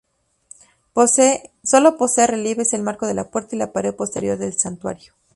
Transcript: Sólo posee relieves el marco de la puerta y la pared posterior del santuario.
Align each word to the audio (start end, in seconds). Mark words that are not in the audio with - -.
Sólo 1.63 1.95
posee 1.95 2.25
relieves 2.25 2.73
el 2.73 2.81
marco 2.81 3.05
de 3.05 3.13
la 3.13 3.29
puerta 3.29 3.55
y 3.55 3.59
la 3.59 3.71
pared 3.71 3.93
posterior 3.93 4.35
del 4.39 4.57
santuario. 4.57 5.13